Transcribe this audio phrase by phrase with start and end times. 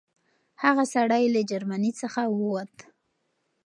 [0.63, 2.75] هغه سړی له جرمني څخه ووت.